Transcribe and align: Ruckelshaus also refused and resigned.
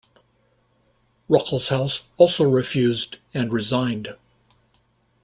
Ruckelshaus 1.29 2.05
also 2.17 2.49
refused 2.49 3.19
and 3.35 3.53
resigned. 3.53 4.15